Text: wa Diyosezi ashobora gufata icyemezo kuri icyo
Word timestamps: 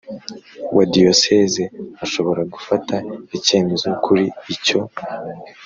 wa 0.75 0.83
Diyosezi 0.93 1.63
ashobora 2.03 2.41
gufata 2.53 2.95
icyemezo 3.37 3.87
kuri 4.05 4.25
icyo 4.55 4.79